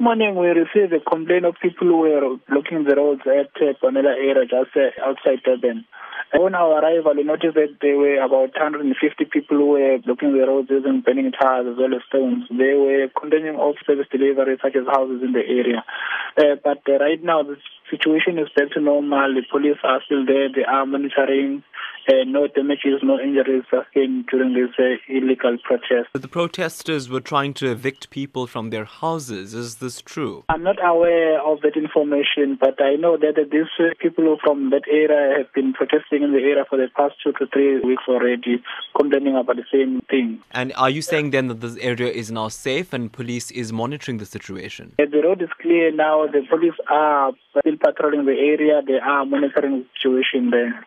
[0.00, 4.16] morning we received a complaint of people who were blocking the roads at uh, Bonella
[4.16, 5.84] area just uh, outside Durban.
[6.32, 10.46] On our arrival, we noticed that there were about 150 people who were blocking the
[10.46, 12.44] roads using burning tires as well as stones.
[12.48, 15.84] They were continuing off service delivery such as houses in the area.
[16.38, 17.56] Uh, but uh, right now, the
[17.90, 19.34] situation is back to normal.
[19.34, 20.48] The police are still there.
[20.48, 21.62] They are monitoring.
[22.08, 26.08] Uh, no damages, no injuries sustained during this uh, illegal protest.
[26.14, 29.52] The protesters were trying to evict people from their houses.
[29.52, 30.44] Is this true?
[30.48, 34.84] I'm not aware of that information, but I know that these uh, people from that
[34.90, 38.62] area have been protesting in the area for the past two to three weeks already,
[38.96, 40.40] complaining about the same thing.
[40.52, 44.18] And are you saying then that this area is now safe and police is monitoring
[44.18, 44.94] the situation?
[44.98, 46.26] The road is clear now.
[46.26, 48.82] The police are still patrolling the area.
[48.86, 50.86] They are monitoring the situation there.